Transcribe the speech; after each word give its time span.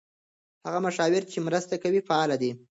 هغه 0.65 0.79
مشاور 0.87 1.23
چې 1.31 1.37
مرسته 1.47 1.75
کوي 1.83 2.01
فعال 2.07 2.29
دی. 2.41 2.51